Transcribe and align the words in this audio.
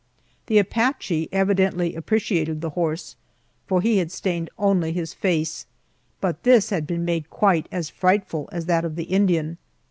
The 0.47 0.57
Apache 0.57 1.29
evidently 1.31 1.93
appreciated 1.93 2.59
the 2.61 2.71
horse, 2.71 3.15
for 3.67 3.83
he 3.83 3.99
had 3.99 4.11
stained 4.11 4.49
only 4.57 4.91
his 4.93 5.13
face, 5.13 5.67
but 6.19 6.41
this 6.41 6.71
had 6.71 6.87
been 6.87 7.05
made 7.05 7.29
quite 7.29 7.67
as 7.71 7.91
frightful 7.91 8.49
as 8.51 8.65
that 8.65 8.83
of 8.83 8.95
the 8.95 9.03
Indian. 9.03 9.59